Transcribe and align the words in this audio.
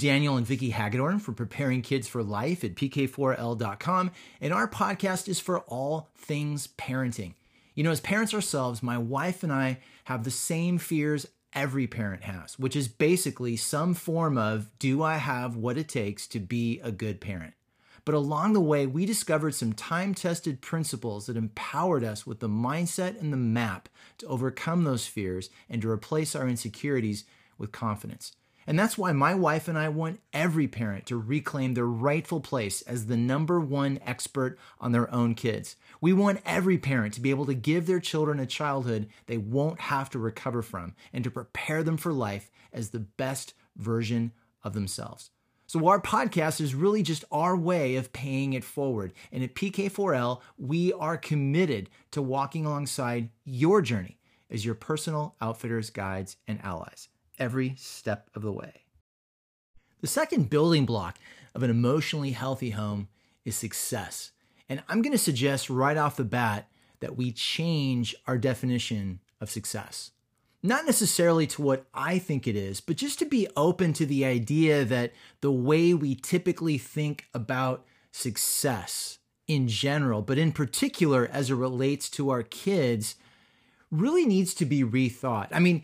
Daniel 0.00 0.38
and 0.38 0.46
Vicki 0.46 0.70
Hagedorn 0.70 1.18
for 1.18 1.32
preparing 1.32 1.82
kids 1.82 2.08
for 2.08 2.22
life 2.22 2.64
at 2.64 2.74
pk4l.com, 2.74 4.10
and 4.40 4.52
our 4.54 4.66
podcast 4.66 5.28
is 5.28 5.40
for 5.40 5.60
all 5.60 6.08
things 6.16 6.68
parenting. 6.78 7.34
You 7.74 7.84
know, 7.84 7.90
as 7.90 8.00
parents 8.00 8.32
ourselves, 8.32 8.82
my 8.82 8.96
wife 8.96 9.42
and 9.42 9.52
I 9.52 9.80
have 10.04 10.24
the 10.24 10.30
same 10.30 10.78
fears 10.78 11.26
every 11.52 11.86
parent 11.86 12.22
has, 12.22 12.58
which 12.58 12.76
is 12.76 12.88
basically 12.88 13.56
some 13.56 13.92
form 13.92 14.38
of 14.38 14.70
do 14.78 15.02
I 15.02 15.16
have 15.16 15.54
what 15.54 15.76
it 15.76 15.90
takes 15.90 16.26
to 16.28 16.40
be 16.40 16.80
a 16.82 16.90
good 16.90 17.20
parent? 17.20 17.52
But 18.06 18.14
along 18.14 18.54
the 18.54 18.60
way, 18.62 18.86
we 18.86 19.04
discovered 19.04 19.54
some 19.54 19.74
time 19.74 20.14
tested 20.14 20.62
principles 20.62 21.26
that 21.26 21.36
empowered 21.36 22.04
us 22.04 22.26
with 22.26 22.40
the 22.40 22.48
mindset 22.48 23.20
and 23.20 23.30
the 23.30 23.36
map 23.36 23.90
to 24.16 24.26
overcome 24.28 24.84
those 24.84 25.06
fears 25.06 25.50
and 25.68 25.82
to 25.82 25.90
replace 25.90 26.34
our 26.34 26.48
insecurities 26.48 27.24
with 27.58 27.70
confidence. 27.70 28.32
And 28.70 28.78
that's 28.78 28.96
why 28.96 29.10
my 29.10 29.34
wife 29.34 29.66
and 29.66 29.76
I 29.76 29.88
want 29.88 30.20
every 30.32 30.68
parent 30.68 31.06
to 31.06 31.16
reclaim 31.16 31.74
their 31.74 31.88
rightful 31.88 32.38
place 32.38 32.82
as 32.82 33.06
the 33.06 33.16
number 33.16 33.58
one 33.58 33.98
expert 34.06 34.60
on 34.80 34.92
their 34.92 35.12
own 35.12 35.34
kids. 35.34 35.74
We 36.00 36.12
want 36.12 36.40
every 36.46 36.78
parent 36.78 37.14
to 37.14 37.20
be 37.20 37.30
able 37.30 37.46
to 37.46 37.54
give 37.54 37.88
their 37.88 37.98
children 37.98 38.38
a 38.38 38.46
childhood 38.46 39.08
they 39.26 39.38
won't 39.38 39.80
have 39.80 40.08
to 40.10 40.20
recover 40.20 40.62
from 40.62 40.94
and 41.12 41.24
to 41.24 41.32
prepare 41.32 41.82
them 41.82 41.96
for 41.96 42.12
life 42.12 42.48
as 42.72 42.90
the 42.90 43.00
best 43.00 43.54
version 43.74 44.30
of 44.62 44.72
themselves. 44.72 45.30
So, 45.66 45.88
our 45.88 46.00
podcast 46.00 46.60
is 46.60 46.72
really 46.72 47.02
just 47.02 47.24
our 47.32 47.56
way 47.56 47.96
of 47.96 48.12
paying 48.12 48.52
it 48.52 48.62
forward. 48.62 49.14
And 49.32 49.42
at 49.42 49.56
PK4L, 49.56 50.42
we 50.58 50.92
are 50.92 51.16
committed 51.16 51.90
to 52.12 52.22
walking 52.22 52.66
alongside 52.66 53.30
your 53.44 53.82
journey 53.82 54.20
as 54.48 54.64
your 54.64 54.76
personal 54.76 55.34
outfitters, 55.40 55.90
guides, 55.90 56.36
and 56.46 56.60
allies 56.62 57.08
every 57.40 57.74
step 57.76 58.30
of 58.34 58.42
the 58.42 58.52
way. 58.52 58.84
The 60.00 60.06
second 60.06 60.50
building 60.50 60.86
block 60.86 61.18
of 61.54 61.62
an 61.62 61.70
emotionally 61.70 62.30
healthy 62.30 62.70
home 62.70 63.08
is 63.44 63.56
success. 63.56 64.30
And 64.68 64.82
I'm 64.88 65.02
going 65.02 65.12
to 65.12 65.18
suggest 65.18 65.68
right 65.68 65.96
off 65.96 66.16
the 66.16 66.24
bat 66.24 66.68
that 67.00 67.16
we 67.16 67.32
change 67.32 68.14
our 68.26 68.38
definition 68.38 69.20
of 69.40 69.50
success 69.50 70.12
not 70.62 70.84
necessarily 70.84 71.46
to 71.46 71.62
what 71.62 71.86
I 71.94 72.18
think 72.18 72.46
it 72.46 72.56
is, 72.56 72.80
but 72.80 72.96
just 72.96 73.18
to 73.20 73.24
be 73.24 73.48
open 73.56 73.92
to 73.94 74.06
the 74.06 74.24
idea 74.24 74.84
that 74.84 75.12
the 75.40 75.52
way 75.52 75.94
we 75.94 76.14
typically 76.14 76.76
think 76.76 77.26
about 77.32 77.84
success 78.12 79.18
in 79.46 79.68
general, 79.68 80.22
but 80.22 80.38
in 80.38 80.52
particular 80.52 81.28
as 81.32 81.50
it 81.50 81.54
relates 81.54 82.10
to 82.10 82.30
our 82.30 82.42
kids, 82.42 83.16
really 83.90 84.26
needs 84.26 84.54
to 84.54 84.64
be 84.64 84.84
rethought. 84.84 85.48
I 85.50 85.60
mean, 85.60 85.82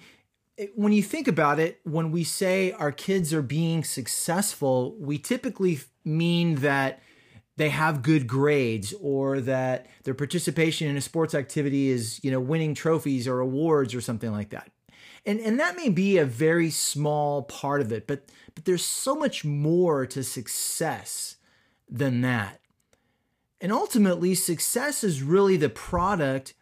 when 0.75 0.93
you 0.93 1.03
think 1.03 1.29
about 1.29 1.59
it, 1.59 1.81
when 1.85 2.11
we 2.11 2.25
say 2.25 2.73
our 2.73 2.93
kids 2.93 3.35
are 3.35 3.43
being 3.43 3.85
successful, 3.85 4.97
we 4.99 5.19
typically 5.19 5.81
mean 6.05 6.57
that 6.57 7.03
they 7.57 7.71
have 7.71 8.03
good 8.03 8.27
grades 8.27 8.95
or 9.01 9.41
that 9.41 9.87
their 10.05 10.15
participation 10.15 10.89
in 10.89 10.97
a 10.97 11.01
sports 11.01 11.35
activity 11.35 11.89
is, 11.89 12.21
you 12.23 12.31
know, 12.31 12.41
winning 12.41 12.75
trophies 12.75 13.27
or 13.27 13.41
awards 13.41 13.95
or 13.95 14.01
something 14.01 14.33
like 14.33 14.51
that. 14.51 14.71
And 15.25 15.41
and 15.41 15.59
that 15.59 15.77
may 15.77 15.89
be 15.89 16.19
a 16.19 16.25
very 16.25 16.71
small 16.71 17.43
part 17.43 17.81
of 17.81 17.93
it, 17.93 18.07
but 18.07 18.27
but 18.55 18.65
there's 18.65 18.85
so 18.85 19.15
much 19.15 19.45
more 19.45 20.07
to 20.07 20.23
success 20.23 21.37
than 21.89 22.21
that. 22.23 22.61
And 23.61 23.73
ultimately, 23.73 24.35
success 24.35 25.03
is 25.03 25.23
really 25.23 25.57
the 25.57 25.69
product 25.69 26.55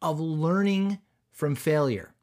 of 0.00 0.18
learning 0.18 0.98
from 1.30 1.54
failure. 1.54 2.14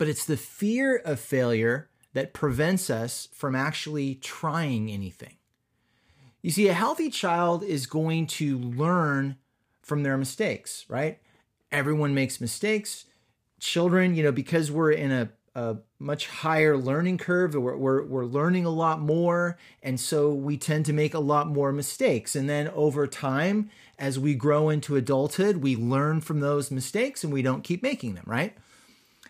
But 0.00 0.08
it's 0.08 0.24
the 0.24 0.38
fear 0.38 0.96
of 0.96 1.20
failure 1.20 1.90
that 2.14 2.32
prevents 2.32 2.88
us 2.88 3.28
from 3.34 3.54
actually 3.54 4.14
trying 4.14 4.90
anything. 4.90 5.36
You 6.40 6.50
see, 6.50 6.68
a 6.68 6.72
healthy 6.72 7.10
child 7.10 7.62
is 7.62 7.84
going 7.84 8.26
to 8.28 8.56
learn 8.56 9.36
from 9.82 10.02
their 10.02 10.16
mistakes, 10.16 10.86
right? 10.88 11.18
Everyone 11.70 12.14
makes 12.14 12.40
mistakes. 12.40 13.04
Children, 13.58 14.14
you 14.14 14.22
know, 14.22 14.32
because 14.32 14.70
we're 14.72 14.92
in 14.92 15.12
a, 15.12 15.28
a 15.54 15.76
much 15.98 16.28
higher 16.28 16.78
learning 16.78 17.18
curve, 17.18 17.54
we're, 17.54 17.76
we're, 17.76 18.02
we're 18.02 18.24
learning 18.24 18.64
a 18.64 18.70
lot 18.70 19.02
more. 19.02 19.58
And 19.82 20.00
so 20.00 20.32
we 20.32 20.56
tend 20.56 20.86
to 20.86 20.94
make 20.94 21.12
a 21.12 21.20
lot 21.20 21.46
more 21.46 21.72
mistakes. 21.72 22.34
And 22.34 22.48
then 22.48 22.68
over 22.68 23.06
time, 23.06 23.68
as 23.98 24.18
we 24.18 24.34
grow 24.34 24.70
into 24.70 24.96
adulthood, 24.96 25.58
we 25.58 25.76
learn 25.76 26.22
from 26.22 26.40
those 26.40 26.70
mistakes 26.70 27.22
and 27.22 27.30
we 27.30 27.42
don't 27.42 27.62
keep 27.62 27.82
making 27.82 28.14
them, 28.14 28.24
right? 28.26 28.56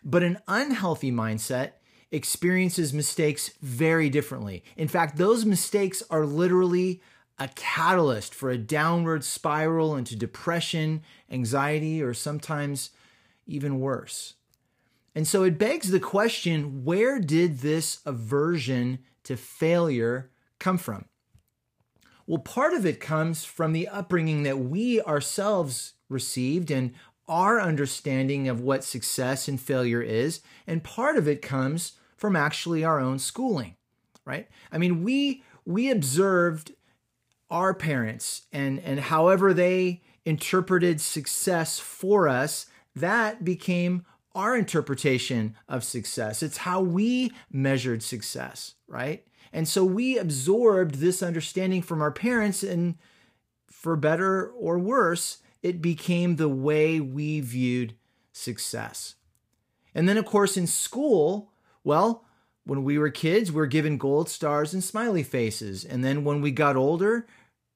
But 0.04 0.22
an 0.22 0.38
unhealthy 0.48 1.12
mindset 1.12 1.72
experiences 2.10 2.92
mistakes 2.92 3.50
very 3.60 4.10
differently. 4.10 4.64
In 4.76 4.88
fact, 4.88 5.16
those 5.16 5.44
mistakes 5.44 6.02
are 6.10 6.26
literally 6.26 7.00
a 7.38 7.48
catalyst 7.48 8.34
for 8.34 8.50
a 8.50 8.58
downward 8.58 9.24
spiral 9.24 9.96
into 9.96 10.16
depression, 10.16 11.02
anxiety, 11.30 12.02
or 12.02 12.12
sometimes 12.12 12.90
even 13.46 13.80
worse. 13.80 14.34
And 15.14 15.26
so 15.26 15.42
it 15.42 15.58
begs 15.58 15.90
the 15.90 16.00
question 16.00 16.84
where 16.84 17.18
did 17.18 17.58
this 17.60 18.00
aversion 18.04 19.00
to 19.24 19.36
failure 19.36 20.30
come 20.58 20.78
from? 20.78 21.06
Well, 22.26 22.38
part 22.38 22.74
of 22.74 22.86
it 22.86 23.00
comes 23.00 23.44
from 23.44 23.72
the 23.72 23.88
upbringing 23.88 24.44
that 24.44 24.58
we 24.58 25.00
ourselves 25.00 25.94
received 26.08 26.70
and 26.70 26.92
our 27.30 27.60
understanding 27.60 28.48
of 28.48 28.60
what 28.60 28.84
success 28.84 29.48
and 29.48 29.58
failure 29.58 30.02
is. 30.02 30.40
And 30.66 30.84
part 30.84 31.16
of 31.16 31.28
it 31.28 31.40
comes 31.40 31.92
from 32.16 32.36
actually 32.36 32.84
our 32.84 33.00
own 33.00 33.18
schooling, 33.18 33.76
right? 34.26 34.48
I 34.70 34.76
mean, 34.76 35.02
we 35.02 35.42
we 35.64 35.90
observed 35.90 36.72
our 37.48 37.72
parents 37.72 38.42
and 38.52 38.80
and 38.80 39.00
however 39.00 39.54
they 39.54 40.02
interpreted 40.26 41.00
success 41.00 41.78
for 41.78 42.28
us, 42.28 42.66
that 42.94 43.44
became 43.44 44.04
our 44.34 44.56
interpretation 44.56 45.56
of 45.68 45.82
success. 45.82 46.42
It's 46.42 46.58
how 46.58 46.80
we 46.80 47.32
measured 47.50 48.02
success, 48.02 48.74
right? 48.86 49.24
And 49.52 49.66
so 49.66 49.84
we 49.84 50.18
absorbed 50.18 50.96
this 50.96 51.22
understanding 51.22 51.82
from 51.82 52.00
our 52.00 52.12
parents 52.12 52.62
and 52.62 52.96
for 53.70 53.96
better 53.96 54.48
or 54.50 54.78
worse, 54.78 55.38
it 55.62 55.82
became 55.82 56.36
the 56.36 56.48
way 56.48 57.00
we 57.00 57.40
viewed 57.40 57.94
success. 58.32 59.16
And 59.94 60.08
then 60.08 60.16
of 60.16 60.24
course 60.24 60.56
in 60.56 60.66
school, 60.66 61.52
well, 61.84 62.24
when 62.64 62.84
we 62.84 62.98
were 62.98 63.10
kids, 63.10 63.50
we 63.50 63.56
were 63.56 63.66
given 63.66 63.98
gold 63.98 64.28
stars 64.28 64.72
and 64.72 64.84
smiley 64.84 65.22
faces. 65.22 65.84
And 65.84 66.04
then 66.04 66.24
when 66.24 66.40
we 66.40 66.50
got 66.50 66.76
older, 66.76 67.26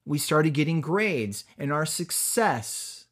we 0.05 0.19
started 0.19 0.53
getting 0.55 0.81
grades, 0.81 1.45
and 1.59 1.73
our 1.73 1.87
success 1.87 3.07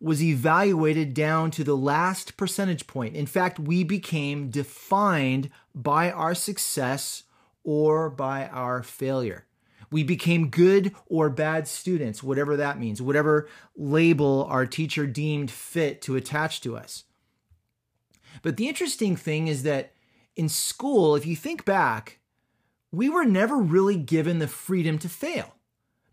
was 0.00 0.22
evaluated 0.22 1.14
down 1.14 1.50
to 1.50 1.64
the 1.64 1.76
last 1.76 2.36
percentage 2.36 2.86
point. 2.86 3.14
In 3.14 3.26
fact, 3.26 3.58
we 3.58 3.84
became 3.84 4.50
defined 4.50 5.50
by 5.74 6.10
our 6.10 6.34
success 6.34 7.24
or 7.64 8.10
by 8.10 8.46
our 8.48 8.82
failure. 8.82 9.45
We 9.90 10.04
became 10.04 10.48
good 10.48 10.94
or 11.06 11.30
bad 11.30 11.68
students, 11.68 12.22
whatever 12.22 12.56
that 12.56 12.78
means, 12.78 13.02
whatever 13.02 13.48
label 13.76 14.44
our 14.50 14.66
teacher 14.66 15.06
deemed 15.06 15.50
fit 15.50 16.02
to 16.02 16.16
attach 16.16 16.60
to 16.62 16.76
us. 16.76 17.04
But 18.42 18.56
the 18.56 18.68
interesting 18.68 19.16
thing 19.16 19.48
is 19.48 19.62
that 19.62 19.92
in 20.34 20.48
school, 20.48 21.16
if 21.16 21.24
you 21.26 21.34
think 21.34 21.64
back, 21.64 22.18
we 22.92 23.08
were 23.08 23.24
never 23.24 23.56
really 23.56 23.96
given 23.96 24.38
the 24.38 24.48
freedom 24.48 24.98
to 24.98 25.08
fail 25.08 25.55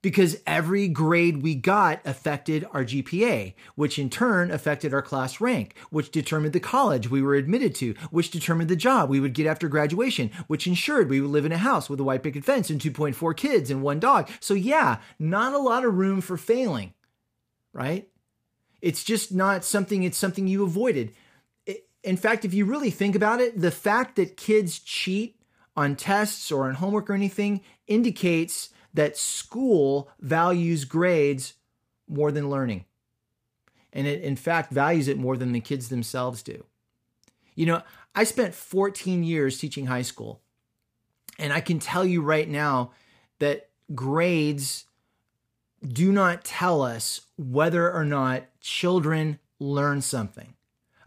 because 0.03 0.38
every 0.46 0.88
grade 0.88 1.41
we 1.41 1.56
got 1.56 2.00
affected 2.06 2.68
our 2.72 2.84
GPA, 2.85 3.55
which 3.73 3.97
in 3.97 4.11
turn 4.11 4.52
affected 4.52 4.94
our 4.94 5.02
class 5.02 5.41
rank, 5.41 5.76
which 5.90 6.11
determined 6.11 6.53
the 6.53 6.59
college 6.59 7.09
we 7.09 7.23
were 7.23 7.34
admitted 7.34 7.73
to, 7.73 7.96
which 8.11 8.29
determined 8.29 8.70
the 8.70 8.76
job 8.76 9.09
we 9.09 9.20
would 9.20 9.34
get 9.34 9.47
after 9.47 9.67
graduation, 9.67 10.29
which 10.46 10.67
ensured 10.67 11.09
we 11.09 11.20
would 11.20 11.32
live 11.32 11.46
in 11.46 11.52
a 11.52 11.58
house 11.58 11.90
with 11.90 12.00
a 12.00 12.03
white 12.03 12.22
picket 12.22 12.46
fence 12.46 12.70
and 12.70 12.79
2.4 12.79 13.35
kids 13.35 13.72
and 13.72 13.82
one 13.82 14.00
dog. 14.00 14.29
So, 14.40 14.53
yeah, 14.53 15.00
not 15.17 15.53
a 15.53 15.58
lot 15.58 15.84
of 15.84 15.96
room 15.96 16.22
for 16.22 16.38
failing, 16.38 16.94
right? 17.72 18.08
It's 18.79 19.03
just 19.03 19.34
not 19.34 19.64
something, 19.64 20.03
it's 20.03 20.17
something 20.17 20.47
you 20.47 20.64
avoided 20.64 21.14
in 22.03 22.17
fact, 22.17 22.44
if 22.44 22.53
you 22.53 22.66
really 22.66 22.91
think 22.91 23.16
about 23.16 23.40
it, 23.40 23.59
the 23.59 23.72
fact 23.72 24.17
that 24.17 24.35
kids 24.35 24.79
cheat 24.79 25.40
on 25.76 25.96
tests 25.96 26.52
or 26.52 26.67
on 26.67 26.76
homework 26.76 27.09
or 27.09 27.14
anything 27.14 27.61
indicates 27.88 28.70
that 28.93 29.17
school 29.17 30.09
values 30.19 30.85
grades 30.85 31.53
more 32.07 32.31
than 32.31 32.49
learning. 32.49 32.85
And 33.91 34.07
it, 34.07 34.22
in 34.22 34.35
fact, 34.35 34.72
values 34.72 35.07
it 35.07 35.17
more 35.17 35.37
than 35.37 35.51
the 35.51 35.59
kids 35.59 35.90
themselves 35.90 36.41
do. 36.41 36.66
You 37.55 37.67
know, 37.67 37.81
I 38.16 38.23
spent 38.23 38.55
14 38.55 39.23
years 39.23 39.59
teaching 39.59 39.87
high 39.87 40.01
school, 40.01 40.41
and 41.37 41.53
I 41.53 41.61
can 41.61 41.79
tell 41.79 42.05
you 42.05 42.22
right 42.22 42.49
now 42.49 42.91
that 43.40 43.69
grades 43.93 44.85
do 45.85 46.11
not 46.11 46.43
tell 46.43 46.81
us 46.81 47.22
whether 47.37 47.91
or 47.91 48.05
not 48.05 48.46
children 48.61 49.39
learn 49.59 50.01
something. 50.01 50.53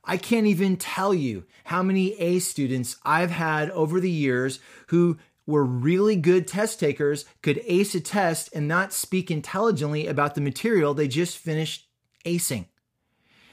I 0.05 0.17
can't 0.17 0.47
even 0.47 0.77
tell 0.77 1.13
you 1.13 1.45
how 1.65 1.83
many 1.83 2.15
A 2.21 2.39
students 2.39 2.97
I've 3.05 3.31
had 3.31 3.71
over 3.71 3.99
the 3.99 4.11
years 4.11 4.61
who 4.89 5.19
where 5.47 5.65
really 5.65 6.17
good 6.17 6.47
test 6.47 6.79
takers 6.79 7.25
could 7.43 7.63
ace 7.65 7.95
a 7.95 8.01
test 8.01 8.51
and 8.53 8.69
not 8.69 8.93
speak 8.93 9.31
intelligently 9.31 10.07
about 10.07 10.35
the 10.35 10.41
material 10.41 10.93
they 10.93 11.09
just 11.09 11.39
finished 11.39 11.89
acing. 12.25 12.67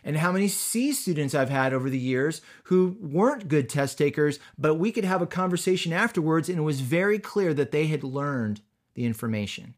And 0.03 0.17
how 0.17 0.33
many 0.33 0.49
C 0.49 0.91
students 0.91 1.33
I've 1.33 1.49
had 1.49 1.71
over 1.73 1.89
the 1.89 1.97
years 1.97 2.41
who 2.65 2.97
weren't 2.99 3.47
good 3.47 3.69
test 3.69 3.97
takers, 3.97 4.37
but 4.57 4.75
we 4.75 4.91
could 4.91 5.05
have 5.05 5.21
a 5.21 5.27
conversation 5.27 5.93
afterwards 5.93 6.49
and 6.49 6.57
it 6.57 6.63
was 6.63 6.81
very 6.81 7.19
clear 7.19 7.53
that 7.53 7.71
they 7.71 7.87
had 7.87 8.03
learned 8.03 8.59
the 8.95 9.05
information. 9.05 9.75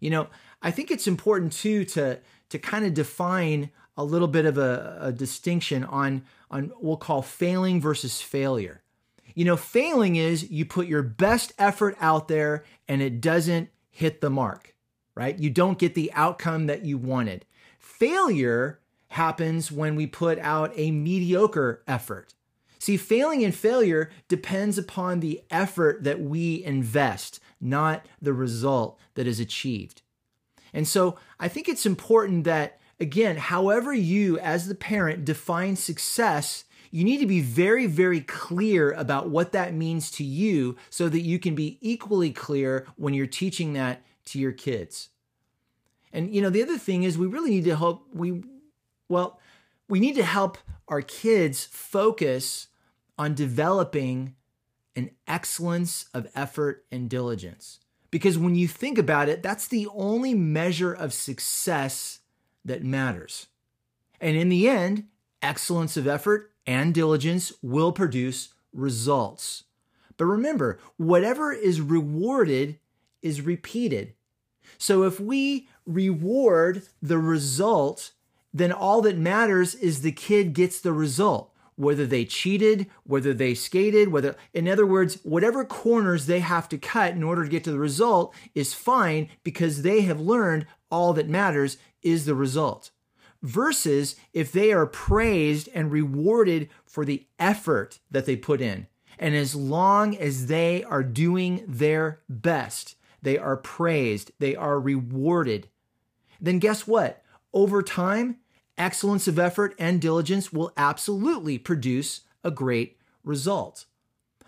You 0.00 0.10
know, 0.10 0.26
I 0.60 0.70
think 0.70 0.90
it's 0.90 1.06
important 1.06 1.52
too 1.52 1.84
to 1.86 2.18
to 2.50 2.58
kind 2.58 2.84
of 2.84 2.92
define 2.92 3.70
a 3.96 4.04
little 4.04 4.28
bit 4.28 4.44
of 4.44 4.58
a, 4.58 4.98
a 5.00 5.12
distinction 5.12 5.84
on 5.84 6.24
on 6.50 6.64
what 6.64 6.84
we'll 6.84 6.96
call 6.96 7.22
failing 7.22 7.80
versus 7.80 8.20
failure. 8.20 8.81
You 9.34 9.44
know, 9.44 9.56
failing 9.56 10.16
is 10.16 10.50
you 10.50 10.64
put 10.64 10.86
your 10.86 11.02
best 11.02 11.52
effort 11.58 11.96
out 12.00 12.28
there 12.28 12.64
and 12.88 13.00
it 13.00 13.20
doesn't 13.20 13.70
hit 13.90 14.20
the 14.20 14.30
mark, 14.30 14.74
right? 15.14 15.38
You 15.38 15.50
don't 15.50 15.78
get 15.78 15.94
the 15.94 16.12
outcome 16.14 16.66
that 16.66 16.84
you 16.84 16.98
wanted. 16.98 17.44
Failure 17.78 18.80
happens 19.08 19.70
when 19.70 19.96
we 19.96 20.06
put 20.06 20.38
out 20.38 20.72
a 20.74 20.90
mediocre 20.90 21.82
effort. 21.86 22.34
See, 22.78 22.96
failing 22.96 23.44
and 23.44 23.54
failure 23.54 24.10
depends 24.26 24.76
upon 24.76 25.20
the 25.20 25.42
effort 25.50 26.02
that 26.02 26.20
we 26.20 26.64
invest, 26.64 27.38
not 27.60 28.06
the 28.20 28.32
result 28.32 28.98
that 29.14 29.26
is 29.26 29.38
achieved. 29.38 30.02
And 30.72 30.88
so 30.88 31.16
I 31.38 31.46
think 31.46 31.68
it's 31.68 31.86
important 31.86 32.44
that, 32.44 32.80
again, 32.98 33.36
however 33.36 33.92
you 33.92 34.38
as 34.38 34.66
the 34.66 34.74
parent 34.74 35.24
define 35.24 35.76
success, 35.76 36.64
you 36.92 37.04
need 37.04 37.18
to 37.18 37.26
be 37.26 37.40
very, 37.40 37.86
very 37.86 38.20
clear 38.20 38.92
about 38.92 39.30
what 39.30 39.52
that 39.52 39.72
means 39.72 40.10
to 40.12 40.24
you 40.24 40.76
so 40.90 41.08
that 41.08 41.22
you 41.22 41.38
can 41.38 41.54
be 41.54 41.78
equally 41.80 42.30
clear 42.30 42.86
when 42.96 43.14
you're 43.14 43.26
teaching 43.26 43.72
that 43.72 44.02
to 44.26 44.38
your 44.38 44.52
kids. 44.52 45.08
And, 46.12 46.32
you 46.34 46.42
know, 46.42 46.50
the 46.50 46.62
other 46.62 46.76
thing 46.76 47.02
is 47.02 47.16
we 47.16 47.26
really 47.26 47.48
need 47.48 47.64
to 47.64 47.76
help, 47.76 48.06
we, 48.12 48.44
well, 49.08 49.40
we 49.88 50.00
need 50.00 50.16
to 50.16 50.22
help 50.22 50.58
our 50.86 51.00
kids 51.00 51.64
focus 51.64 52.68
on 53.18 53.34
developing 53.34 54.34
an 54.94 55.10
excellence 55.26 56.06
of 56.12 56.28
effort 56.34 56.84
and 56.92 57.08
diligence. 57.08 57.80
Because 58.10 58.36
when 58.36 58.54
you 58.54 58.68
think 58.68 58.98
about 58.98 59.30
it, 59.30 59.42
that's 59.42 59.66
the 59.66 59.88
only 59.94 60.34
measure 60.34 60.92
of 60.92 61.14
success 61.14 62.20
that 62.66 62.84
matters. 62.84 63.46
And 64.20 64.36
in 64.36 64.50
the 64.50 64.68
end, 64.68 65.06
excellence 65.40 65.96
of 65.96 66.06
effort 66.06 66.51
and 66.66 66.94
diligence 66.94 67.52
will 67.62 67.92
produce 67.92 68.54
results. 68.72 69.64
But 70.16 70.26
remember, 70.26 70.78
whatever 70.96 71.52
is 71.52 71.80
rewarded 71.80 72.78
is 73.22 73.40
repeated. 73.40 74.14
So 74.78 75.04
if 75.04 75.18
we 75.18 75.68
reward 75.86 76.82
the 77.00 77.18
result, 77.18 78.12
then 78.52 78.72
all 78.72 79.02
that 79.02 79.16
matters 79.16 79.74
is 79.74 80.02
the 80.02 80.12
kid 80.12 80.52
gets 80.52 80.80
the 80.80 80.92
result 80.92 81.52
whether 81.76 82.06
they 82.06 82.24
cheated, 82.24 82.86
whether 83.04 83.32
they 83.32 83.54
skated, 83.54 84.08
whether, 84.08 84.36
in 84.52 84.68
other 84.68 84.86
words, 84.86 85.18
whatever 85.22 85.64
corners 85.64 86.26
they 86.26 86.40
have 86.40 86.68
to 86.68 86.78
cut 86.78 87.12
in 87.14 87.22
order 87.22 87.44
to 87.44 87.50
get 87.50 87.64
to 87.64 87.72
the 87.72 87.78
result 87.78 88.34
is 88.54 88.74
fine 88.74 89.28
because 89.42 89.82
they 89.82 90.02
have 90.02 90.20
learned 90.20 90.66
all 90.90 91.12
that 91.12 91.28
matters 91.28 91.78
is 92.02 92.24
the 92.24 92.34
result. 92.34 92.90
Versus 93.42 94.16
if 94.32 94.52
they 94.52 94.72
are 94.72 94.86
praised 94.86 95.68
and 95.74 95.90
rewarded 95.90 96.68
for 96.86 97.04
the 97.04 97.26
effort 97.38 97.98
that 98.10 98.24
they 98.24 98.36
put 98.36 98.60
in. 98.60 98.86
And 99.18 99.34
as 99.34 99.54
long 99.54 100.16
as 100.16 100.46
they 100.46 100.84
are 100.84 101.02
doing 101.02 101.64
their 101.66 102.20
best, 102.28 102.96
they 103.20 103.38
are 103.38 103.56
praised, 103.56 104.32
they 104.38 104.56
are 104.56 104.80
rewarded, 104.80 105.68
then 106.40 106.58
guess 106.58 106.86
what? 106.88 107.22
Over 107.52 107.82
time, 107.82 108.38
excellence 108.76 109.28
of 109.28 109.38
effort 109.38 109.74
and 109.78 110.00
diligence 110.00 110.52
will 110.52 110.72
absolutely 110.76 111.56
produce 111.56 112.22
a 112.42 112.50
great 112.50 112.98
result. 113.22 113.86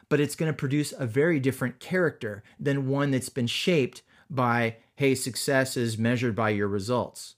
But 0.09 0.21
it's 0.21 0.35
going 0.35 0.51
to 0.51 0.57
produce 0.57 0.93
a 0.93 1.07
very 1.07 1.39
different 1.39 1.79
character 1.79 2.43
than 2.59 2.89
one 2.89 3.13
that's 3.13 3.29
been 3.29 3.47
shaped 3.47 4.03
by, 4.29 4.77
hey, 4.97 5.15
success 5.15 5.77
is 5.77 5.97
measured 5.97 6.35
by 6.35 6.51
your 6.51 6.69
results. 6.69 7.37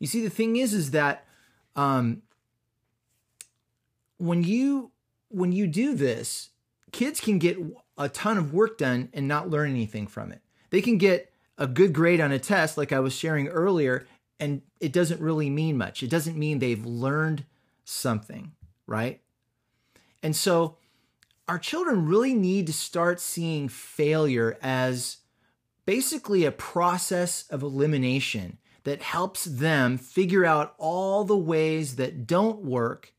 You 0.00 0.08
see, 0.08 0.22
the 0.22 0.30
thing 0.30 0.56
is, 0.56 0.74
is 0.74 0.90
that 0.90 1.24
um, 1.76 2.22
when 4.16 4.42
you 4.42 4.90
when 5.28 5.52
you 5.52 5.68
do 5.68 5.94
this, 5.94 6.50
kids 6.90 7.20
can 7.20 7.38
get 7.38 7.56
a 7.96 8.08
ton 8.08 8.36
of 8.36 8.52
work 8.52 8.78
done 8.78 9.10
and 9.12 9.28
not 9.28 9.48
learn 9.48 9.70
anything 9.70 10.08
from 10.08 10.32
it. 10.32 10.40
They 10.70 10.82
can 10.82 10.98
get 10.98 11.32
a 11.56 11.66
good 11.66 11.92
grade 11.92 12.20
on 12.20 12.32
a 12.32 12.38
test, 12.38 12.76
like 12.76 12.92
I 12.92 13.00
was 13.00 13.14
sharing 13.14 13.46
earlier, 13.46 14.06
and 14.40 14.62
it 14.80 14.92
doesn't 14.92 15.20
really 15.20 15.50
mean 15.50 15.76
much. 15.76 16.02
It 16.02 16.10
doesn't 16.10 16.36
mean 16.36 16.58
they've 16.58 16.84
learned 16.84 17.44
something, 17.84 18.52
right? 18.86 19.20
And 20.22 20.34
so 20.34 20.78
our 21.46 21.58
children 21.58 22.06
really 22.06 22.34
need 22.34 22.66
to 22.68 22.72
start 22.72 23.20
seeing 23.20 23.68
failure 23.68 24.56
as 24.62 25.18
basically 25.84 26.44
a 26.44 26.52
process 26.52 27.44
of 27.50 27.62
elimination 27.62 28.58
that 28.84 29.02
helps 29.02 29.44
them 29.44 29.98
figure 29.98 30.44
out 30.44 30.74
all 30.78 31.24
the 31.24 31.36
ways 31.36 31.96
that 31.96 32.26
don't 32.26 32.64
work 32.64 33.12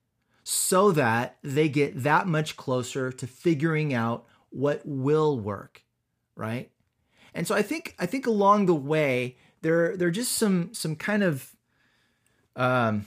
so 0.44 0.92
that 0.92 1.38
they 1.44 1.70
get 1.70 2.04
that 2.04 2.28
much 2.28 2.58
closer 2.58 3.12
to 3.12 3.28
figuring 3.28 3.94
out 3.94 4.26
what 4.50 4.82
will 4.86 5.40
work, 5.40 5.84
right? 6.36 6.72
And 7.34 7.48
so 7.48 7.56
I 7.56 7.62
think 7.62 7.96
I 8.00 8.06
think 8.06 8.28
along 8.28 8.66
the 8.66 8.76
way 8.76 9.38
there 9.62 9.96
there 9.96 10.08
are 10.08 10.12
just 10.12 10.34
some 10.34 10.74
some 10.74 10.96
kind 10.96 11.24
of 11.24 11.56
um, 12.56 13.06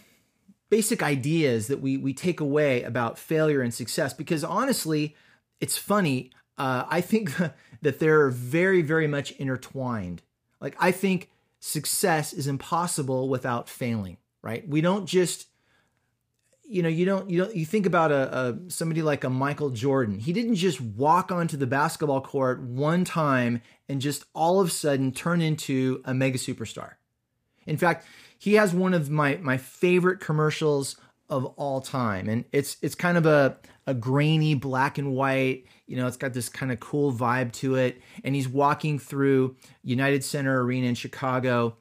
basic 0.70 1.02
ideas 1.02 1.68
that 1.68 1.80
we 1.80 1.96
we 1.96 2.12
take 2.12 2.40
away 2.40 2.82
about 2.82 3.18
failure 3.18 3.60
and 3.60 3.72
success 3.72 4.12
because 4.12 4.42
honestly 4.42 5.14
it's 5.60 5.76
funny 5.76 6.30
uh, 6.58 6.84
i 6.88 7.00
think 7.00 7.32
that 7.82 8.00
they're 8.00 8.28
very 8.28 8.82
very 8.82 9.06
much 9.06 9.30
intertwined 9.32 10.22
like 10.60 10.74
i 10.80 10.90
think 10.90 11.30
success 11.64 12.32
is 12.32 12.46
impossible 12.46 13.28
without 13.28 13.68
failing 13.68 14.16
right? 14.44 14.68
We 14.68 14.82
don't 14.82 15.06
just 15.06 15.48
you 16.66 16.82
know 16.82 16.88
you 16.88 17.04
don't 17.04 17.28
you 17.28 17.44
don't 17.44 17.56
you 17.56 17.66
think 17.66 17.86
about 17.86 18.12
a, 18.12 18.38
a 18.38 18.70
somebody 18.70 19.02
like 19.02 19.24
a 19.24 19.30
michael 19.30 19.70
jordan. 19.70 20.18
He 20.18 20.32
didn't 20.32 20.54
just 20.54 20.80
walk 20.80 21.32
onto 21.32 21.56
the 21.56 21.66
basketball 21.66 22.20
court 22.20 22.62
one 22.62 23.04
time 23.04 23.62
and 23.88 24.00
just 24.00 24.24
all 24.34 24.60
of 24.60 24.68
a 24.68 24.70
sudden 24.70 25.12
turn 25.12 25.40
into 25.40 26.00
a 26.04 26.14
mega 26.14 26.38
superstar. 26.38 26.92
In 27.66 27.76
fact, 27.76 28.06
he 28.38 28.54
has 28.54 28.72
one 28.72 28.94
of 28.94 29.10
my 29.10 29.38
my 29.42 29.56
favorite 29.56 30.20
commercials 30.20 30.96
of 31.28 31.46
all 31.56 31.80
time. 31.80 32.28
And 32.28 32.44
it's 32.52 32.76
it's 32.82 32.94
kind 32.94 33.16
of 33.16 33.26
a 33.26 33.58
a 33.86 33.94
grainy 33.94 34.54
black 34.54 34.98
and 34.98 35.12
white 35.12 35.64
you 35.86 35.96
know 35.96 36.06
it's 36.06 36.16
got 36.16 36.32
this 36.32 36.48
kind 36.48 36.72
of 36.72 36.80
cool 36.80 37.12
vibe 37.12 37.52
to 37.52 37.74
it 37.76 38.00
and 38.22 38.34
he's 38.34 38.48
walking 38.48 38.98
through 38.98 39.56
united 39.82 40.24
center 40.24 40.62
arena 40.62 40.86
in 40.86 40.94
chicago 40.94 41.76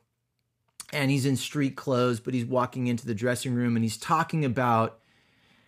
and 0.91 1.09
he's 1.09 1.25
in 1.25 1.35
street 1.35 1.75
clothes 1.75 2.19
but 2.19 2.33
he's 2.33 2.45
walking 2.45 2.87
into 2.87 3.05
the 3.05 3.15
dressing 3.15 3.53
room 3.53 3.75
and 3.75 3.83
he's 3.83 3.97
talking 3.97 4.45
about 4.45 4.99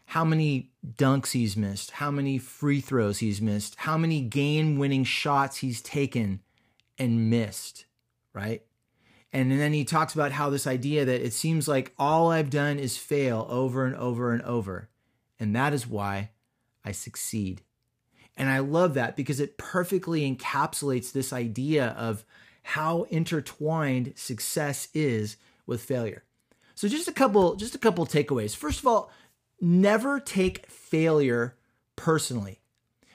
how 0.08 0.24
many 0.24 0.72
dunks 0.86 1.32
he's 1.32 1.58
missed, 1.58 1.92
how 1.92 2.12
many 2.12 2.38
free 2.38 2.80
throws 2.80 3.20
he's 3.20 3.42
missed, 3.42 3.76
how 3.80 3.98
many 3.98 4.22
game 4.22 4.78
winning 4.78 5.04
shots 5.04 5.58
he's 5.58 5.82
taken 5.82 6.42
and 6.98 7.30
missed, 7.30 7.86
right? 8.34 8.64
And 9.34 9.52
then 9.52 9.74
he 9.74 9.84
talks 9.84 10.14
about 10.14 10.32
how 10.32 10.50
this 10.50 10.68
idea 10.68 11.04
that 11.04 11.26
it 11.26 11.34
seems 11.34 11.68
like 11.68 11.94
all 11.98 12.32
I've 12.32 12.50
done 12.50 12.80
is 12.80 12.98
fail 12.98 13.46
over 13.50 13.86
and 13.86 13.96
over 13.96 14.32
and 14.32 14.42
over. 14.44 14.90
And 15.40 15.56
that 15.56 15.74
is 15.74 15.88
why 15.88 16.30
I 16.86 16.92
succeed. 16.94 17.62
And 18.38 18.50
I 18.50 18.60
love 18.60 18.94
that 18.96 19.16
because 19.16 19.40
it 19.40 19.58
perfectly 19.58 20.30
encapsulates 20.30 21.12
this 21.12 21.32
idea 21.32 21.96
of 21.98 22.26
how 22.64 23.04
intertwined 23.10 24.14
success 24.16 24.90
is 24.94 25.38
with 25.66 25.82
failure. 25.82 26.24
So 26.74 26.88
just 26.88 27.08
a 27.08 27.14
couple 27.14 27.56
just 27.56 27.76
a 27.76 27.80
couple 27.80 28.06
takeaways. 28.06 28.56
First 28.56 28.80
of 28.80 28.88
all, 28.88 29.12
never 29.62 30.20
take 30.20 30.70
failure 30.70 31.56
personally. 31.96 32.60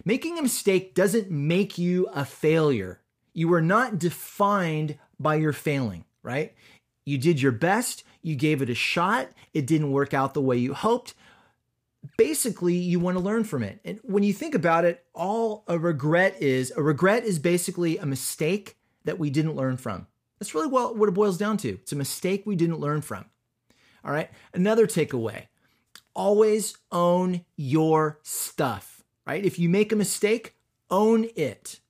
Making 0.05 0.39
a 0.39 0.43
mistake 0.43 0.95
doesn't 0.95 1.31
make 1.31 1.77
you 1.77 2.07
a 2.15 2.25
failure. 2.25 3.01
You 3.35 3.53
are 3.53 3.61
not 3.61 3.99
defined 3.99 4.99
by 5.19 5.35
your 5.35 5.53
failing, 5.53 6.05
right? 6.23 6.55
You 7.05 7.19
did 7.19 7.43
your 7.43 7.53
best, 7.53 8.05
you 8.23 8.35
gave 8.35 8.63
it 8.63 8.71
a 8.71 8.75
shot, 8.75 9.29
it 9.53 9.67
didn't 9.67 9.93
work 9.93 10.15
out 10.15 10.33
the 10.33 10.41
way 10.41 10.57
you 10.57 10.73
hoped. 10.73 11.15
Basically, 12.17 12.75
you 12.75 12.99
want 12.99 13.17
to 13.17 13.23
learn 13.23 13.45
from 13.45 13.63
it. 13.63 13.81
And 13.85 13.99
when 14.03 14.23
you 14.23 14.33
think 14.33 14.55
about 14.55 14.85
it, 14.85 15.05
all 15.15 15.65
a 15.69 15.79
regret 15.79 16.41
is 16.41 16.73
a 16.77 16.83
regret 16.83 17.25
is 17.25 17.39
basically 17.39 17.99
a 17.99 18.07
mistake 18.07 18.77
that 19.05 19.19
we 19.19 19.31
didn't 19.31 19.57
learn 19.57 19.77
from. 19.77 20.07
That's 20.39 20.55
really 20.55 20.69
what 20.69 21.09
it 21.09 21.13
boils 21.13 21.37
down 21.37 21.59
to. 21.59 21.69
It's 21.69 21.93
a 21.93 21.97
mistake 21.97 22.45
we 22.47 22.57
didn't 22.57 22.81
learn 22.81 23.03
from. 23.03 23.27
All 24.05 24.13
right. 24.13 24.31
Another 24.55 24.87
takeaway 24.87 25.47
always 26.15 26.77
own 26.91 27.45
your 27.57 28.19
stuff, 28.23 29.05
right? 29.27 29.45
If 29.45 29.59
you 29.59 29.69
make 29.69 29.93
a 29.93 29.97
mistake, 29.97 30.55
own 30.91 31.29
it, 31.37 31.81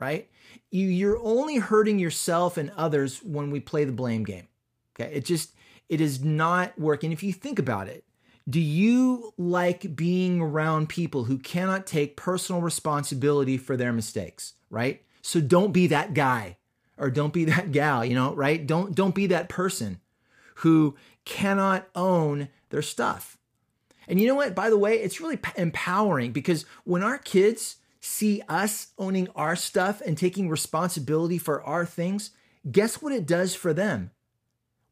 right? 0.00 0.28
You, 0.70 0.86
you're 0.86 1.20
only 1.22 1.56
hurting 1.56 1.98
yourself 1.98 2.56
and 2.56 2.70
others 2.76 3.22
when 3.22 3.50
we 3.50 3.60
play 3.60 3.84
the 3.84 3.92
blame 3.92 4.24
game. 4.24 4.48
Okay. 4.94 5.14
It 5.14 5.24
just, 5.24 5.54
it 5.88 6.00
is 6.00 6.22
not 6.22 6.78
working. 6.78 7.12
If 7.12 7.22
you 7.22 7.32
think 7.32 7.58
about 7.58 7.88
it, 7.88 8.04
do 8.48 8.60
you 8.60 9.32
like 9.38 9.96
being 9.96 10.40
around 10.40 10.88
people 10.88 11.24
who 11.24 11.38
cannot 11.38 11.86
take 11.86 12.16
personal 12.16 12.60
responsibility 12.60 13.56
for 13.56 13.76
their 13.76 13.92
mistakes, 13.92 14.54
right? 14.68 15.02
So 15.22 15.40
don't 15.40 15.72
be 15.72 15.86
that 15.88 16.12
guy 16.12 16.58
or 16.98 17.10
don't 17.10 17.32
be 17.32 17.44
that 17.46 17.72
gal, 17.72 18.04
you 18.04 18.14
know, 18.14 18.34
right? 18.34 18.64
Don't 18.66 18.94
don't 18.94 19.14
be 19.14 19.26
that 19.28 19.48
person 19.48 20.00
who 20.56 20.94
cannot 21.24 21.88
own 21.94 22.48
their 22.70 22.82
stuff. 22.82 23.38
And 24.06 24.20
you 24.20 24.26
know 24.26 24.34
what? 24.34 24.54
By 24.54 24.68
the 24.68 24.78
way, 24.78 24.96
it's 24.96 25.20
really 25.20 25.38
empowering 25.56 26.32
because 26.32 26.66
when 26.84 27.02
our 27.02 27.18
kids 27.18 27.76
see 28.00 28.42
us 28.50 28.88
owning 28.98 29.28
our 29.34 29.56
stuff 29.56 30.02
and 30.02 30.18
taking 30.18 30.50
responsibility 30.50 31.38
for 31.38 31.62
our 31.62 31.86
things, 31.86 32.30
guess 32.70 33.00
what 33.00 33.14
it 33.14 33.26
does 33.26 33.54
for 33.54 33.72
them? 33.72 34.10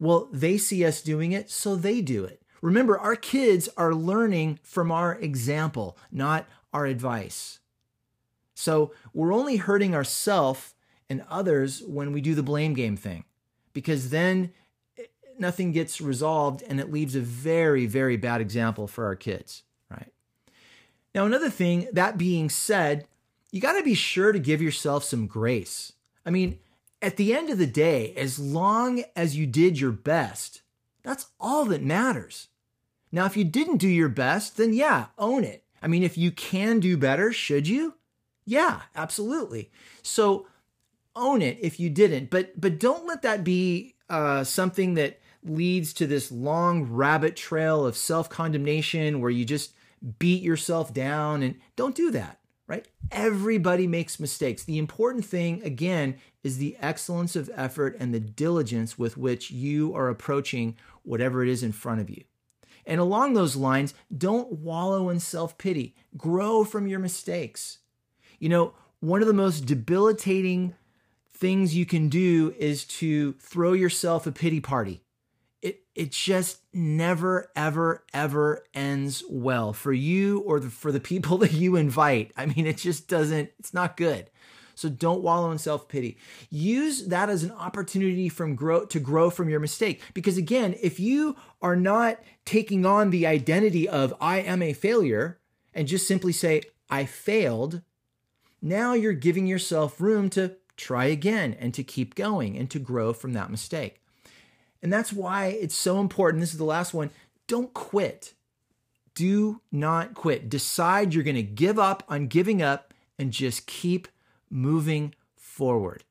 Well, 0.01 0.29
they 0.33 0.57
see 0.57 0.85
us 0.85 1.03
doing 1.03 1.33
it, 1.33 1.51
so 1.51 1.77
they 1.77 2.01
do 2.01 2.25
it. 2.25 2.42
Remember, 2.63 2.97
our 2.97 3.17
kids 3.17 3.69
are 3.77 3.93
learning 3.93 4.61
from 4.63 4.91
our 4.91 5.17
example, 5.17 5.99
not 6.11 6.47
our 6.73 6.87
advice. 6.87 7.59
So 8.55 8.93
we're 9.13 9.35
only 9.35 9.57
hurting 9.57 9.95
ourselves 9.95 10.75
and 11.11 11.25
others 11.29 11.83
when 11.83 12.13
we 12.13 12.21
do 12.21 12.35
the 12.35 12.43
blame 12.43 12.73
game 12.73 12.97
thing, 12.97 13.25
because 13.73 14.11
then 14.11 14.53
eh, 14.97 15.03
nothing 15.39 15.73
gets 15.73 16.01
resolved 16.01 16.63
and 16.67 16.79
it 16.79 16.91
leaves 16.91 17.17
a 17.17 17.21
very, 17.21 17.85
very 17.87 18.17
bad 18.17 18.41
example 18.41 18.87
for 18.87 19.05
our 19.05 19.17
kids, 19.17 19.65
right? 19.91 20.13
Now, 21.15 21.27
another 21.27 21.51
thing, 21.51 21.89
that 21.93 22.17
being 22.17 22.49
said, 22.49 23.07
you 23.51 23.61
got 23.61 23.77
to 23.77 23.83
be 23.83 23.95
sure 23.95 24.33
to 24.33 24.39
give 24.39 24.63
yourself 24.63 25.03
some 25.05 25.27
grace. 25.27 25.93
I 26.25 26.31
mean, 26.31 26.61
at 27.03 27.17
the 27.17 27.35
end 27.35 27.51
of 27.51 27.59
the 27.59 27.67
day, 27.67 28.15
as 28.15 28.39
long 28.39 29.03
as 29.17 29.37
you 29.37 29.47
did 29.47 29.81
your 29.81 29.91
best, 29.91 30.63
that's 31.03 31.27
all 31.41 31.65
that 31.67 31.83
matters. 31.83 32.49
Now, 33.13 33.27
if 33.27 33.37
you 33.37 33.45
didn't 33.45 33.77
do 33.77 33.89
your 33.89 34.09
best, 34.09 34.57
then 34.57 34.73
yeah, 34.73 35.07
own 35.19 35.45
it. 35.45 35.65
I 35.83 35.87
mean, 35.87 36.03
if 36.03 36.17
you 36.17 36.31
can 36.31 36.81
do 36.81 36.97
better, 36.97 37.33
should 37.33 37.69
you? 37.69 37.95
Yeah, 38.47 38.81
absolutely. 38.97 39.71
So 40.03 40.47
own 41.15 41.43
it 41.43 41.59
if 41.61 41.79
you 41.79 41.91
didn't, 41.91 42.31
but 42.31 42.59
but 42.61 42.81
don't 42.81 43.07
let 43.07 43.23
that 43.23 43.45
be 43.45 43.95
uh, 44.09 44.45
something 44.45 44.95
that 44.95 45.21
leads 45.45 45.93
to 45.93 46.07
this 46.07 46.33
long 46.33 46.85
rabbit 46.85 47.37
trail 47.37 47.85
of 47.85 47.97
self 47.97 48.31
condemnation 48.31 49.21
where 49.21 49.31
you 49.31 49.45
just 49.45 49.75
beat 50.19 50.43
yourself 50.43 50.93
down 50.95 51.43
and 51.43 51.57
don't 51.77 51.95
do 51.95 52.11
that. 52.13 52.39
Right? 52.67 52.89
Everybody 53.11 53.87
makes 53.87 54.19
mistakes. 54.19 54.65
The 54.65 54.79
important 54.79 55.27
thing, 55.27 55.63
again, 55.63 56.17
is 56.43 56.57
the 56.57 56.77
excellence 56.81 57.37
of 57.37 57.51
effort 57.55 57.97
and 57.99 58.15
the 58.15 58.21
diligence 58.21 58.99
with 58.99 59.19
which 59.19 59.51
you 59.51 59.95
are 59.95 60.09
approaching 60.09 60.77
whatever 61.03 61.43
it 61.43 61.51
is 61.51 61.63
in 61.63 61.73
front 61.73 62.01
of 62.01 62.09
you. 62.09 62.25
And 62.87 63.01
along 63.01 63.35
those 63.35 63.57
lines, 63.57 63.95
don't 64.17 64.53
wallow 64.53 65.09
in 65.09 65.21
self 65.21 65.57
pity. 65.59 65.95
Grow 66.17 66.65
from 66.65 66.87
your 66.87 66.99
mistakes. 66.99 67.79
You 68.39 68.49
know, 68.49 68.75
one 69.01 69.21
of 69.21 69.29
the 69.29 69.35
most 69.35 69.67
debilitating 69.67 70.75
things 71.33 71.75
you 71.75 71.87
can 71.87 72.09
do 72.09 72.55
is 72.59 72.85
to 72.85 73.33
throw 73.35 73.73
yourself 73.73 74.27
a 74.27 74.33
pity 74.33 74.61
party. 74.61 75.03
It, 75.61 75.81
it 75.95 76.11
just 76.11 76.59
never, 76.73 77.51
ever, 77.55 78.05
ever 78.13 78.65
ends 78.75 79.23
well 79.29 79.73
for 79.73 79.93
you 79.93 80.41
or 80.41 80.61
the, 80.61 80.71
for 80.71 80.91
the 80.91 81.01
people 81.01 81.39
that 81.39 81.53
you 81.53 81.77
invite. 81.77 82.33
I 82.37 82.47
mean, 82.47 82.67
it 82.67 82.79
just 82.79 83.09
doesn't, 83.09 83.51
it's 83.59 83.75
not 83.75 83.97
good. 83.97 84.31
So 84.75 84.89
don't 84.89 85.23
wallow 85.23 85.51
in 85.51 85.59
self 85.59 85.89
pity. 85.89 86.19
Use 86.51 87.07
that 87.07 87.29
as 87.29 87.43
an 87.43 87.53
opportunity 87.53 88.29
from 88.29 88.55
grow 88.55 88.85
to 88.87 89.01
grow 89.01 89.31
from 89.31 89.49
your 89.49 89.61
mistake. 89.61 90.01
Because 90.15 90.37
again, 90.37 90.75
if 90.83 90.99
you 90.99 91.37
are 91.61 91.77
not 91.77 92.19
taking 92.45 92.85
on 92.85 93.11
the 93.11 93.27
identity 93.27 93.89
of 93.89 94.15
I 94.21 94.39
am 94.39 94.63
a 94.63 94.73
failure 94.73 95.39
and 95.75 95.89
just 95.89 96.07
simply 96.07 96.33
say 96.33 96.63
I 96.91 97.05
failed, 97.05 97.83
now 98.61 98.95
you're 98.95 99.13
giving 99.13 99.47
yourself 99.47 100.01
room 100.01 100.31
to 100.31 100.57
try 100.77 101.07
again 101.07 101.57
and 101.59 101.73
to 101.75 101.85
keep 101.85 102.15
going 102.15 102.57
and 102.57 102.71
to 102.71 102.79
grow 102.79 103.13
from 103.13 103.33
that 103.33 103.51
mistake. 103.51 104.01
And 104.83 104.93
that's 104.93 105.13
why 105.13 105.47
it's 105.47 105.75
so 105.75 106.01
important. 106.01 106.41
This 106.41 106.53
is 106.53 106.59
the 106.59 106.65
last 106.65 106.93
one. 106.93 107.11
Don't 107.47 107.73
quit. 107.73 108.35
Do 109.15 109.61
not 109.71 110.15
quit. 110.15 110.49
Decide 110.49 111.15
you're 111.15 111.23
going 111.23 111.37
to 111.37 111.43
give 111.43 111.79
up 111.79 112.03
on 112.09 112.27
giving 112.27 112.63
up 112.63 112.93
and 113.19 113.31
just 113.31 113.67
keep 113.67 114.09
moving 114.53 115.15
forward. 115.35 116.05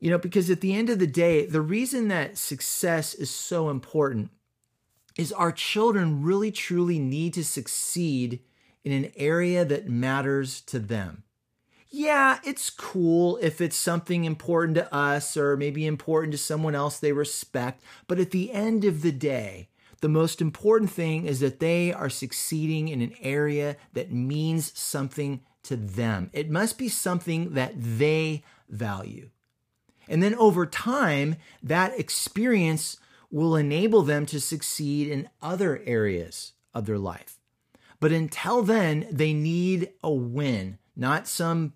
You 0.00 0.10
know, 0.10 0.18
because 0.18 0.50
at 0.50 0.60
the 0.60 0.74
end 0.74 0.90
of 0.90 0.98
the 0.98 1.06
day, 1.06 1.46
the 1.46 1.60
reason 1.60 2.08
that 2.08 2.36
success 2.36 3.14
is 3.14 3.30
so 3.30 3.70
important 3.70 4.30
is 5.16 5.32
our 5.32 5.52
children 5.52 6.22
really 6.22 6.50
truly 6.50 6.98
need 6.98 7.32
to 7.34 7.44
succeed 7.44 8.40
in 8.84 8.92
an 8.92 9.10
area 9.16 9.64
that 9.64 9.88
matters 9.88 10.60
to 10.60 10.78
them. 10.78 11.24
Yeah, 11.88 12.40
it's 12.44 12.68
cool 12.68 13.38
if 13.40 13.60
it's 13.60 13.76
something 13.76 14.24
important 14.24 14.76
to 14.76 14.94
us 14.94 15.36
or 15.36 15.56
maybe 15.56 15.86
important 15.86 16.32
to 16.32 16.38
someone 16.38 16.74
else 16.74 16.98
they 16.98 17.12
respect, 17.12 17.82
but 18.06 18.18
at 18.18 18.32
the 18.32 18.52
end 18.52 18.84
of 18.84 19.02
the 19.02 19.12
day, 19.12 19.68
the 20.02 20.08
most 20.08 20.42
important 20.42 20.90
thing 20.90 21.24
is 21.24 21.40
that 21.40 21.58
they 21.58 21.92
are 21.92 22.10
succeeding 22.10 22.88
in 22.88 23.00
an 23.00 23.14
area 23.22 23.76
that 23.94 24.12
means 24.12 24.78
something 24.78 25.40
to 25.66 25.76
them. 25.76 26.30
It 26.32 26.50
must 26.50 26.78
be 26.78 26.88
something 26.88 27.54
that 27.54 27.72
they 27.76 28.42
value. 28.68 29.30
And 30.08 30.22
then 30.22 30.34
over 30.36 30.66
time, 30.66 31.36
that 31.62 31.98
experience 31.98 32.98
will 33.30 33.56
enable 33.56 34.02
them 34.02 34.24
to 34.26 34.40
succeed 34.40 35.08
in 35.08 35.28
other 35.42 35.82
areas 35.84 36.52
of 36.72 36.86
their 36.86 36.98
life. 36.98 37.38
But 37.98 38.12
until 38.12 38.62
then, 38.62 39.06
they 39.10 39.32
need 39.32 39.90
a 40.02 40.12
win, 40.12 40.78
not 40.94 41.26
some 41.26 41.72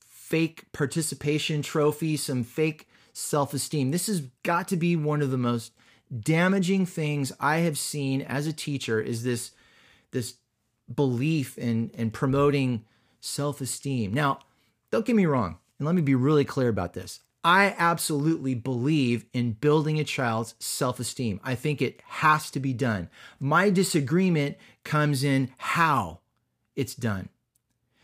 fake 0.00 0.72
participation 0.72 1.62
trophy, 1.62 2.16
some 2.16 2.44
fake 2.44 2.88
self 3.12 3.52
esteem. 3.52 3.90
This 3.90 4.06
has 4.06 4.22
got 4.42 4.68
to 4.68 4.76
be 4.76 4.96
one 4.96 5.20
of 5.20 5.30
the 5.30 5.38
most 5.38 5.72
damaging 6.20 6.86
things 6.86 7.32
I 7.40 7.58
have 7.58 7.78
seen 7.78 8.22
as 8.22 8.46
a 8.46 8.52
teacher 8.52 9.00
is 9.00 9.22
this, 9.22 9.52
this 10.12 10.34
belief 10.92 11.58
in, 11.58 11.90
in 11.94 12.10
promoting 12.10 12.84
self 13.24 13.60
esteem. 13.60 14.12
Now, 14.12 14.40
don't 14.90 15.06
get 15.06 15.16
me 15.16 15.26
wrong, 15.26 15.58
and 15.78 15.86
let 15.86 15.94
me 15.94 16.02
be 16.02 16.14
really 16.14 16.44
clear 16.44 16.68
about 16.68 16.92
this. 16.94 17.20
I 17.42 17.74
absolutely 17.76 18.54
believe 18.54 19.26
in 19.32 19.52
building 19.52 20.00
a 20.00 20.04
child's 20.04 20.54
self 20.58 20.98
esteem. 20.98 21.40
I 21.44 21.54
think 21.54 21.82
it 21.82 22.00
has 22.06 22.50
to 22.52 22.60
be 22.60 22.72
done. 22.72 23.10
My 23.38 23.70
disagreement 23.70 24.56
comes 24.82 25.22
in 25.22 25.50
how 25.58 26.20
it's 26.76 26.94
done. 26.94 27.28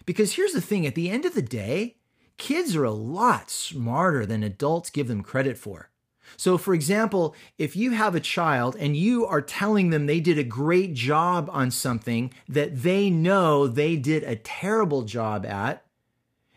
Because 0.04 0.34
here's 0.34 0.52
the 0.52 0.60
thing 0.60 0.86
at 0.86 0.94
the 0.94 1.10
end 1.10 1.24
of 1.24 1.34
the 1.34 1.42
day, 1.42 1.96
kids 2.36 2.74
are 2.74 2.84
a 2.84 2.90
lot 2.90 3.50
smarter 3.50 4.26
than 4.26 4.42
adults 4.42 4.90
give 4.90 5.08
them 5.08 5.22
credit 5.22 5.56
for. 5.56 5.89
So, 6.36 6.56
for 6.58 6.74
example, 6.74 7.34
if 7.58 7.76
you 7.76 7.92
have 7.92 8.14
a 8.14 8.20
child 8.20 8.76
and 8.78 8.96
you 8.96 9.26
are 9.26 9.42
telling 9.42 9.90
them 9.90 10.06
they 10.06 10.20
did 10.20 10.38
a 10.38 10.44
great 10.44 10.94
job 10.94 11.48
on 11.52 11.70
something 11.70 12.32
that 12.48 12.82
they 12.82 13.10
know 13.10 13.66
they 13.66 13.96
did 13.96 14.22
a 14.24 14.36
terrible 14.36 15.02
job 15.02 15.44
at, 15.44 15.84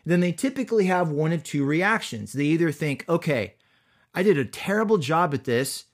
then 0.04 0.20
they 0.20 0.32
typically 0.32 0.86
have 0.86 1.10
one 1.10 1.32
of 1.32 1.42
two 1.42 1.64
reactions. 1.64 2.32
They 2.32 2.44
either 2.44 2.72
think, 2.72 3.04
okay, 3.08 3.54
I 4.14 4.22
did 4.22 4.38
a 4.38 4.44
terrible 4.44 4.98
job 4.98 5.34
at 5.34 5.44
this, 5.44 5.84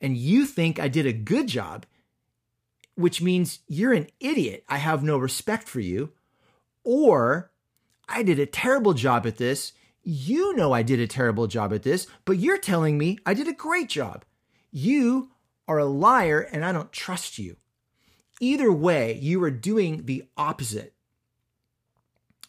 and 0.00 0.16
you 0.16 0.46
think 0.46 0.78
I 0.78 0.88
did 0.88 1.06
a 1.06 1.12
good 1.12 1.46
job, 1.46 1.86
which 2.94 3.22
means 3.22 3.60
you're 3.68 3.92
an 3.92 4.08
idiot. 4.20 4.64
I 4.68 4.78
have 4.78 5.02
no 5.02 5.18
respect 5.18 5.68
for 5.68 5.80
you. 5.80 6.12
Or 6.84 7.50
I 8.08 8.22
did 8.22 8.38
a 8.38 8.46
terrible 8.46 8.94
job 8.94 9.26
at 9.26 9.36
this 9.36 9.72
you 10.02 10.54
know 10.56 10.72
I 10.72 10.82
did 10.82 11.00
a 11.00 11.06
terrible 11.06 11.46
job 11.46 11.72
at 11.72 11.82
this, 11.82 12.06
but 12.24 12.38
you're 12.38 12.58
telling 12.58 12.98
me 12.98 13.18
I 13.26 13.34
did 13.34 13.48
a 13.48 13.52
great 13.52 13.88
job. 13.88 14.24
You 14.70 15.30
are 15.66 15.78
a 15.78 15.84
liar 15.84 16.40
and 16.40 16.64
I 16.64 16.72
don't 16.72 16.92
trust 16.92 17.38
you. 17.38 17.56
Either 18.40 18.72
way, 18.72 19.18
you 19.20 19.42
are 19.42 19.50
doing 19.50 20.06
the 20.06 20.24
opposite 20.36 20.94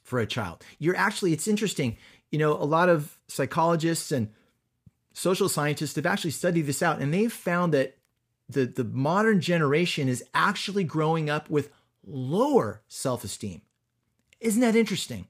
for 0.03 0.19
a 0.19 0.27
child. 0.27 0.63
You're 0.77 0.95
actually, 0.95 1.33
it's 1.33 1.47
interesting, 1.47 1.97
you 2.31 2.39
know, 2.39 2.53
a 2.53 2.65
lot 2.65 2.89
of 2.89 3.17
psychologists 3.27 4.11
and 4.11 4.29
social 5.13 5.49
scientists 5.49 5.95
have 5.95 6.05
actually 6.05 6.31
studied 6.31 6.65
this 6.65 6.81
out 6.81 6.99
and 6.99 7.13
they've 7.13 7.31
found 7.31 7.73
that 7.73 7.97
the, 8.47 8.65
the 8.65 8.83
modern 8.83 9.41
generation 9.41 10.07
is 10.07 10.23
actually 10.33 10.83
growing 10.83 11.29
up 11.29 11.49
with 11.49 11.69
lower 12.05 12.81
self 12.87 13.23
esteem. 13.23 13.61
Isn't 14.39 14.61
that 14.61 14.75
interesting? 14.75 15.27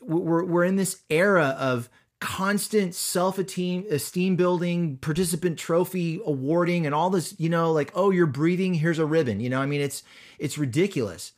We're, 0.00 0.44
we're 0.44 0.64
in 0.64 0.76
this 0.76 1.02
era 1.10 1.56
of 1.58 1.88
constant 2.20 2.94
self 2.94 3.38
esteem 3.38 4.36
building, 4.36 4.98
participant 4.98 5.58
trophy 5.58 6.20
awarding, 6.24 6.86
and 6.86 6.94
all 6.94 7.10
this, 7.10 7.34
you 7.38 7.48
know, 7.48 7.72
like, 7.72 7.90
oh, 7.94 8.10
you're 8.10 8.26
breathing, 8.26 8.74
here's 8.74 8.98
a 8.98 9.06
ribbon. 9.06 9.40
You 9.40 9.50
know, 9.50 9.60
I 9.60 9.66
mean, 9.66 9.80
it's 9.80 10.02
it's 10.38 10.58
ridiculous. 10.58 11.32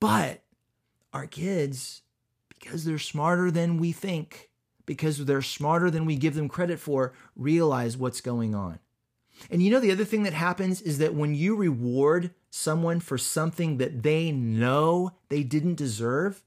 But 0.00 0.42
our 1.12 1.26
kids, 1.26 2.02
because 2.48 2.84
they're 2.84 2.98
smarter 2.98 3.50
than 3.50 3.78
we 3.78 3.92
think, 3.92 4.50
because 4.86 5.24
they're 5.24 5.42
smarter 5.42 5.90
than 5.90 6.06
we 6.06 6.16
give 6.16 6.34
them 6.34 6.48
credit 6.48 6.78
for, 6.78 7.12
realize 7.36 7.96
what's 7.96 8.20
going 8.20 8.54
on. 8.54 8.78
And 9.50 9.62
you 9.62 9.70
know, 9.70 9.80
the 9.80 9.92
other 9.92 10.04
thing 10.04 10.22
that 10.22 10.34
happens 10.34 10.80
is 10.80 10.98
that 10.98 11.14
when 11.14 11.34
you 11.34 11.56
reward 11.56 12.30
someone 12.50 13.00
for 13.00 13.18
something 13.18 13.78
that 13.78 14.02
they 14.02 14.30
know 14.30 15.12
they 15.28 15.42
didn't 15.42 15.74
deserve, 15.74 16.42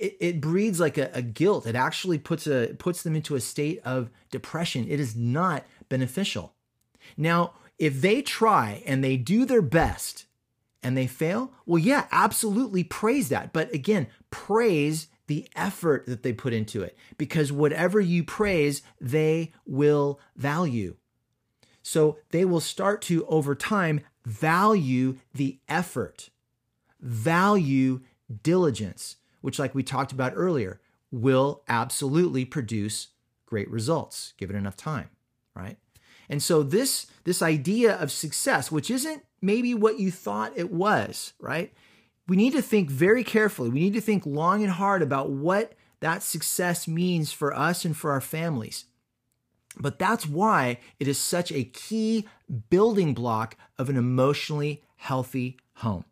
it, 0.00 0.16
it 0.20 0.40
breeds 0.40 0.80
like 0.80 0.98
a, 0.98 1.10
a 1.12 1.22
guilt. 1.22 1.66
It 1.66 1.76
actually 1.76 2.18
puts 2.18 2.46
a 2.46 2.74
puts 2.78 3.02
them 3.02 3.14
into 3.14 3.36
a 3.36 3.40
state 3.40 3.80
of 3.84 4.10
depression. 4.30 4.86
It 4.88 4.98
is 4.98 5.14
not 5.14 5.64
beneficial. 5.88 6.54
Now, 7.16 7.52
if 7.78 8.00
they 8.00 8.22
try 8.22 8.82
and 8.86 9.04
they 9.04 9.16
do 9.16 9.44
their 9.44 9.62
best 9.62 10.26
and 10.82 10.96
they 10.96 11.06
fail, 11.06 11.52
well, 11.66 11.78
yeah, 11.78 12.06
absolutely 12.10 12.84
praise 12.84 13.28
that. 13.28 13.52
But 13.52 13.72
again, 13.74 14.06
praise 14.30 15.08
the 15.26 15.48
effort 15.54 16.06
that 16.06 16.22
they 16.22 16.32
put 16.32 16.52
into 16.52 16.82
it 16.82 16.96
because 17.16 17.52
whatever 17.52 18.00
you 18.00 18.24
praise, 18.24 18.82
they 19.00 19.52
will 19.66 20.18
value. 20.34 20.96
So 21.82 22.18
they 22.30 22.44
will 22.44 22.60
start 22.60 23.00
to, 23.02 23.24
over 23.26 23.54
time, 23.54 24.00
value 24.24 25.18
the 25.34 25.58
effort, 25.68 26.30
value 27.00 28.00
diligence, 28.42 29.16
which, 29.40 29.58
like 29.58 29.74
we 29.74 29.82
talked 29.82 30.12
about 30.12 30.32
earlier, 30.36 30.80
will 31.10 31.62
absolutely 31.68 32.44
produce 32.44 33.08
great 33.46 33.70
results 33.70 34.34
given 34.36 34.56
enough 34.56 34.76
time, 34.76 35.10
right? 35.54 35.76
And 36.28 36.42
so 36.42 36.62
this 36.62 37.06
this 37.24 37.42
idea 37.42 37.94
of 37.96 38.12
success, 38.12 38.70
which 38.70 38.90
isn't 38.90 39.24
maybe 39.42 39.74
what 39.74 39.98
you 39.98 40.10
thought 40.10 40.52
it 40.56 40.70
was, 40.70 41.32
right? 41.40 41.72
we 42.30 42.36
need 42.36 42.52
to 42.52 42.62
think 42.62 42.88
very 42.88 43.24
carefully. 43.24 43.70
We 43.70 43.80
need 43.80 43.94
to 43.94 44.00
think 44.00 44.24
long 44.24 44.62
and 44.62 44.70
hard 44.70 45.02
about 45.02 45.30
what 45.30 45.72
that 45.98 46.22
success 46.22 46.86
means 46.86 47.32
for 47.32 47.52
us 47.52 47.84
and 47.84 47.96
for 47.96 48.12
our 48.12 48.20
families. 48.20 48.84
But 49.76 49.98
that's 49.98 50.28
why 50.28 50.78
it 51.00 51.08
is 51.08 51.18
such 51.18 51.50
a 51.50 51.64
key 51.64 52.28
building 52.70 53.14
block 53.14 53.56
of 53.78 53.88
an 53.88 53.96
emotionally 53.96 54.84
healthy 54.94 55.58
home. 55.78 56.04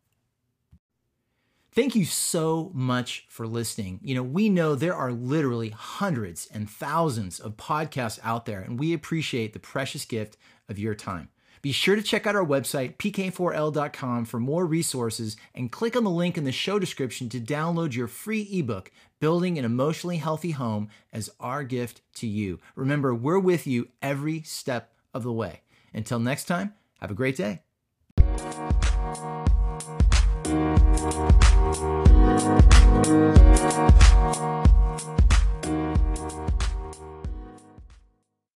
Thank 1.72 1.94
you 1.94 2.04
so 2.04 2.70
much 2.74 3.26
for 3.28 3.46
listening. 3.46 4.00
You 4.02 4.14
know, 4.14 4.22
we 4.22 4.48
know 4.48 4.74
there 4.74 4.94
are 4.94 5.12
literally 5.12 5.70
hundreds 5.70 6.48
and 6.52 6.68
thousands 6.68 7.38
of 7.38 7.56
podcasts 7.56 8.18
out 8.24 8.46
there, 8.46 8.60
and 8.60 8.78
we 8.78 8.92
appreciate 8.92 9.52
the 9.52 9.58
precious 9.58 10.04
gift 10.04 10.36
of 10.68 10.78
your 10.78 10.94
time. 10.94 11.28
Be 11.60 11.72
sure 11.72 11.96
to 11.96 12.02
check 12.02 12.26
out 12.26 12.36
our 12.36 12.44
website, 12.44 12.96
pk4l.com, 12.96 14.24
for 14.24 14.38
more 14.40 14.64
resources 14.64 15.36
and 15.54 15.72
click 15.72 15.96
on 15.96 16.04
the 16.04 16.10
link 16.10 16.38
in 16.38 16.44
the 16.44 16.52
show 16.52 16.78
description 16.78 17.28
to 17.30 17.40
download 17.40 17.94
your 17.94 18.06
free 18.06 18.48
ebook, 18.52 18.90
Building 19.20 19.58
an 19.58 19.64
Emotionally 19.64 20.18
Healthy 20.18 20.52
Home, 20.52 20.88
as 21.12 21.30
our 21.40 21.64
gift 21.64 22.00
to 22.14 22.26
you. 22.26 22.60
Remember, 22.76 23.14
we're 23.14 23.40
with 23.40 23.66
you 23.66 23.88
every 24.00 24.42
step 24.42 24.92
of 25.12 25.24
the 25.24 25.32
way. 25.32 25.62
Until 25.92 26.20
next 26.20 26.44
time, 26.44 26.74
have 27.00 27.10
a 27.10 27.14
great 27.14 27.36
day. 27.36 27.62
Thank 31.78 32.08
you. 34.36 34.57